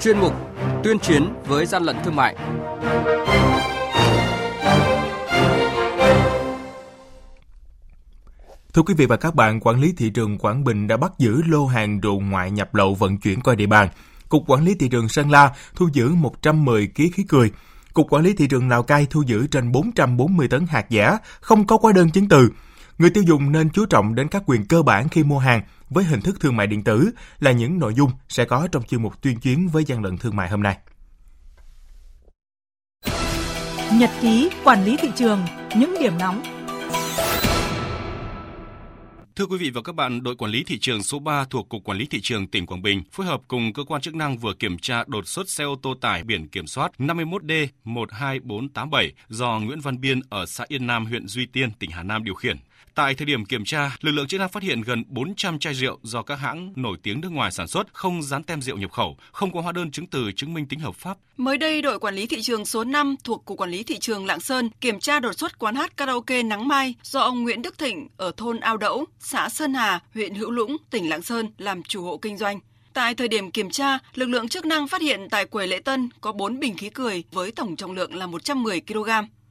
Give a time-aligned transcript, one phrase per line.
[0.00, 0.32] chuyên mục
[0.84, 2.36] Tuyên chiến với gian lận thương mại.
[8.74, 11.42] Thưa quý vị và các bạn, quản lý thị trường Quảng Bình đã bắt giữ
[11.46, 13.88] lô hàng rượu ngoại nhập lậu vận chuyển qua địa bàn.
[14.28, 17.50] Cục Quản lý thị trường Sơn La thu giữ 110 kg khí cười.
[17.94, 21.66] Cục Quản lý thị trường Lào Cai thu giữ trên 440 tấn hạt giả, không
[21.66, 22.48] có hóa đơn chứng từ.
[23.00, 26.04] Người tiêu dùng nên chú trọng đến các quyền cơ bản khi mua hàng với
[26.04, 29.22] hình thức thương mại điện tử là những nội dung sẽ có trong chuyên mục
[29.22, 30.78] tuyên chiến với gian lận thương mại hôm nay.
[33.94, 35.40] Nhật ký quản lý thị trường,
[35.76, 36.42] những điểm nóng
[39.36, 41.84] Thưa quý vị và các bạn, đội quản lý thị trường số 3 thuộc Cục
[41.84, 44.54] Quản lý Thị trường tỉnh Quảng Bình phối hợp cùng cơ quan chức năng vừa
[44.58, 49.80] kiểm tra đột xuất xe ô tô tải biển kiểm soát 51D 12487 do Nguyễn
[49.80, 52.56] Văn Biên ở xã Yên Nam, huyện Duy Tiên, tỉnh Hà Nam điều khiển.
[52.94, 55.98] Tại thời điểm kiểm tra, lực lượng chức năng phát hiện gần 400 chai rượu
[56.02, 59.16] do các hãng nổi tiếng nước ngoài sản xuất, không dán tem rượu nhập khẩu,
[59.32, 61.18] không có hóa đơn chứng từ chứng minh tính hợp pháp.
[61.36, 64.26] Mới đây, đội quản lý thị trường số 5 thuộc Cục Quản lý Thị trường
[64.26, 67.78] Lạng Sơn kiểm tra đột xuất quán hát karaoke Nắng Mai do ông Nguyễn Đức
[67.78, 71.82] Thịnh ở thôn Ao Đẫu, xã Sơn Hà, huyện Hữu Lũng, tỉnh Lạng Sơn làm
[71.82, 72.60] chủ hộ kinh doanh.
[72.92, 76.08] Tại thời điểm kiểm tra, lực lượng chức năng phát hiện tại quầy lễ tân
[76.20, 79.10] có 4 bình khí cười với tổng trọng lượng là 110 kg.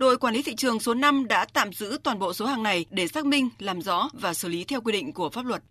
[0.00, 2.84] Đội quản lý thị trường số 5 đã tạm giữ toàn bộ số hàng này
[2.90, 5.62] để xác minh, làm rõ và xử lý theo quy định của pháp luật.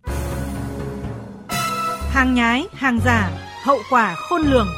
[2.10, 3.30] Hàng nhái, hàng giả,
[3.64, 4.68] hậu quả khôn lường.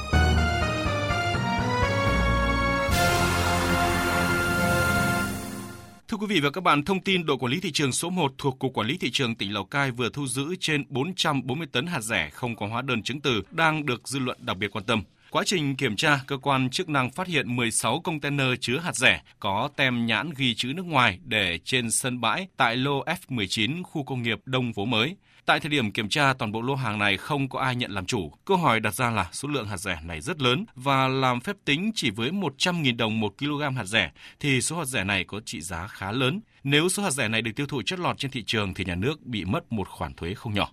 [6.09, 8.33] Thưa quý vị và các bạn, thông tin đội quản lý thị trường số 1
[8.39, 11.87] thuộc Cục Quản lý Thị trường tỉnh Lào Cai vừa thu giữ trên 440 tấn
[11.87, 14.85] hạt rẻ không có hóa đơn chứng từ đang được dư luận đặc biệt quan
[14.85, 15.03] tâm.
[15.33, 19.23] Quá trình kiểm tra, cơ quan chức năng phát hiện 16 container chứa hạt rẻ
[19.41, 24.05] có tem nhãn ghi chữ nước ngoài để trên sân bãi tại lô F19 khu
[24.05, 25.17] công nghiệp Đông Phố Mới.
[25.47, 28.07] Tại thời điểm kiểm tra, toàn bộ lô hàng này không có ai nhận làm
[28.07, 28.33] chủ.
[28.45, 31.57] Câu hỏi đặt ra là số lượng hạt rẻ này rất lớn và làm phép
[31.65, 34.11] tính chỉ với 100.000 đồng một kg hạt rẻ
[34.41, 36.41] thì số hạt rẻ này có trị giá khá lớn.
[36.65, 38.95] Nếu số hạt rẻ này được tiêu thụ chất lọt trên thị trường thì nhà
[38.95, 40.73] nước bị mất một khoản thuế không nhỏ.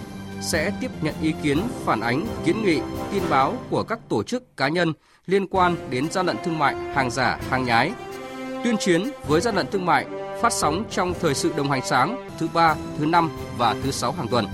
[0.41, 2.79] sẽ tiếp nhận ý kiến, phản ánh, kiến nghị,
[3.11, 4.93] tin báo của các tổ chức cá nhân
[5.25, 7.91] liên quan đến gian lận thương mại, hàng giả, hàng nhái.
[8.63, 10.05] Tuyên chiến với gian lận thương mại
[10.41, 14.11] phát sóng trong thời sự đồng hành sáng thứ ba, thứ năm và thứ sáu
[14.11, 14.45] hàng tuần.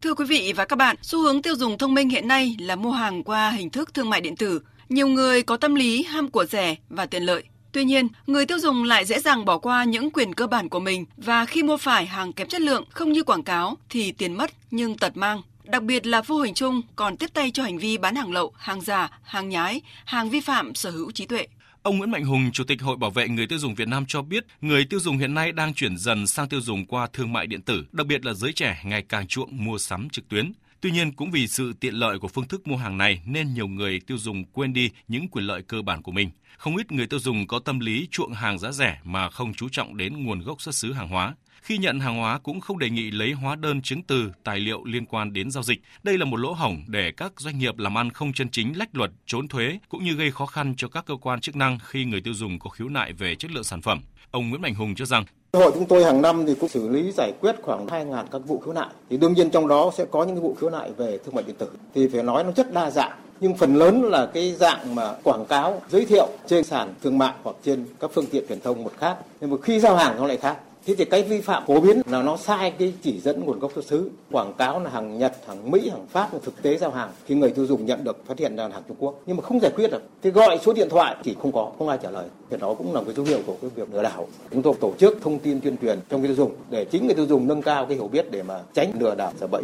[0.00, 2.76] Thưa quý vị và các bạn, xu hướng tiêu dùng thông minh hiện nay là
[2.76, 4.60] mua hàng qua hình thức thương mại điện tử.
[4.88, 7.44] Nhiều người có tâm lý ham của rẻ và tiện lợi.
[7.72, 10.80] Tuy nhiên, người tiêu dùng lại dễ dàng bỏ qua những quyền cơ bản của
[10.80, 14.34] mình và khi mua phải hàng kém chất lượng không như quảng cáo thì tiền
[14.36, 15.42] mất nhưng tật mang.
[15.64, 18.52] Đặc biệt là vô hình chung còn tiếp tay cho hành vi bán hàng lậu,
[18.56, 21.46] hàng giả, hàng nhái, hàng vi phạm sở hữu trí tuệ.
[21.82, 24.22] Ông Nguyễn Mạnh Hùng, Chủ tịch Hội Bảo vệ người tiêu dùng Việt Nam cho
[24.22, 27.46] biết, người tiêu dùng hiện nay đang chuyển dần sang tiêu dùng qua thương mại
[27.46, 30.52] điện tử, đặc biệt là giới trẻ ngày càng chuộng mua sắm trực tuyến.
[30.82, 33.68] Tuy nhiên, cũng vì sự tiện lợi của phương thức mua hàng này nên nhiều
[33.68, 36.30] người tiêu dùng quên đi những quyền lợi cơ bản của mình.
[36.58, 39.68] Không ít người tiêu dùng có tâm lý chuộng hàng giá rẻ mà không chú
[39.68, 41.34] trọng đến nguồn gốc xuất xứ hàng hóa.
[41.62, 44.84] Khi nhận hàng hóa cũng không đề nghị lấy hóa đơn chứng từ, tài liệu
[44.84, 45.82] liên quan đến giao dịch.
[46.02, 48.96] Đây là một lỗ hổng để các doanh nghiệp làm ăn không chân chính lách
[48.96, 52.04] luật, trốn thuế cũng như gây khó khăn cho các cơ quan chức năng khi
[52.04, 54.00] người tiêu dùng có khiếu nại về chất lượng sản phẩm.
[54.30, 55.24] Ông Nguyễn Mạnh Hùng cho rằng
[55.56, 58.58] Hội chúng tôi hàng năm thì cũng xử lý giải quyết khoảng 2.000 các vụ
[58.58, 58.88] khiếu nại.
[59.10, 61.56] Thì đương nhiên trong đó sẽ có những vụ khiếu nại về thương mại điện
[61.58, 61.68] tử.
[61.94, 63.12] Thì phải nói nó rất đa dạng.
[63.40, 67.32] Nhưng phần lớn là cái dạng mà quảng cáo, giới thiệu trên sàn thương mại
[67.42, 69.16] hoặc trên các phương tiện truyền thông một khác.
[69.40, 70.56] Nhưng mà khi giao hàng nó lại khác.
[70.86, 73.72] Thế thì cái vi phạm phổ biến là nó sai cái chỉ dẫn nguồn gốc
[73.74, 74.10] xuất xứ.
[74.30, 77.34] Quảng cáo là hàng Nhật, hàng Mỹ, hàng Pháp mà thực tế giao hàng khi
[77.34, 79.72] người tiêu dùng nhận được phát hiện là hàng Trung Quốc nhưng mà không giải
[79.76, 80.02] quyết được.
[80.22, 82.26] Thì gọi số điện thoại chỉ không có, không ai trả lời.
[82.50, 84.26] Thì đó cũng là cái dấu hiệu của cái việc lừa đảo.
[84.50, 87.14] Chúng tôi tổ chức thông tin tuyên truyền trong người tiêu dùng để chính người
[87.14, 89.62] tiêu dùng nâng cao cái hiểu biết để mà tránh lừa đảo giả bẫy.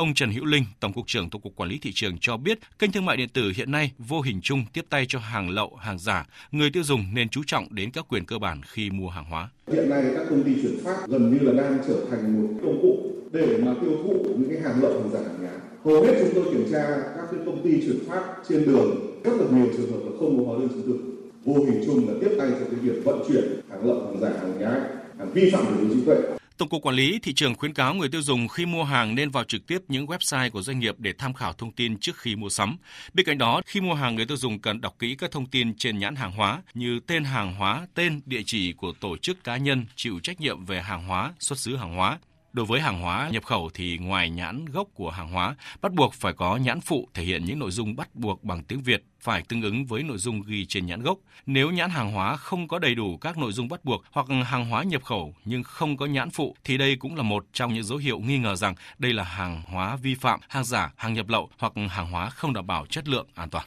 [0.00, 2.58] Ông Trần Hữu Linh, Tổng cục trưởng Tổng cục Quản lý thị trường cho biết,
[2.78, 5.76] kênh thương mại điện tử hiện nay vô hình chung tiếp tay cho hàng lậu,
[5.76, 6.26] hàng giả.
[6.52, 9.48] Người tiêu dùng nên chú trọng đến các quyền cơ bản khi mua hàng hóa.
[9.72, 12.78] Hiện nay các công ty chuyển phát gần như là đang trở thành một công
[12.82, 15.58] cụ để mà tiêu thụ những cái hàng lậu, hàng giả, hàng nhái.
[15.84, 16.82] Hầu hết chúng tôi kiểm tra
[17.16, 20.38] các cái công ty chuyển phát trên đường rất là nhiều trường hợp là không
[20.38, 21.00] có hóa đơn chứng từ.
[21.44, 24.30] Vô hình chung là tiếp tay cho cái việc vận chuyển hàng lậu, hàng giả,
[24.40, 24.80] hàng nhái,
[25.18, 26.16] hàng vi phạm về trí tuệ
[26.60, 29.30] Tổng cục Quản lý thị trường khuyến cáo người tiêu dùng khi mua hàng nên
[29.30, 32.36] vào trực tiếp những website của doanh nghiệp để tham khảo thông tin trước khi
[32.36, 32.76] mua sắm.
[33.14, 35.74] Bên cạnh đó, khi mua hàng người tiêu dùng cần đọc kỹ các thông tin
[35.74, 39.56] trên nhãn hàng hóa như tên hàng hóa, tên, địa chỉ của tổ chức cá
[39.56, 42.18] nhân chịu trách nhiệm về hàng hóa, xuất xứ hàng hóa,
[42.52, 46.14] Đối với hàng hóa nhập khẩu thì ngoài nhãn gốc của hàng hóa, bắt buộc
[46.14, 49.42] phải có nhãn phụ thể hiện những nội dung bắt buộc bằng tiếng Việt phải
[49.48, 51.18] tương ứng với nội dung ghi trên nhãn gốc.
[51.46, 54.64] Nếu nhãn hàng hóa không có đầy đủ các nội dung bắt buộc hoặc hàng
[54.64, 57.84] hóa nhập khẩu nhưng không có nhãn phụ thì đây cũng là một trong những
[57.84, 61.28] dấu hiệu nghi ngờ rằng đây là hàng hóa vi phạm, hàng giả, hàng nhập
[61.28, 63.66] lậu hoặc hàng hóa không đảm bảo chất lượng an toàn.